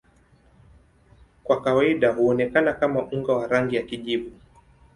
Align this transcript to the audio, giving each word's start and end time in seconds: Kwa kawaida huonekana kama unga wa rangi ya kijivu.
Kwa 1.43 1.61
kawaida 1.61 2.13
huonekana 2.13 2.73
kama 2.73 3.01
unga 3.05 3.33
wa 3.33 3.47
rangi 3.47 3.75
ya 3.75 3.83
kijivu. 3.83 4.31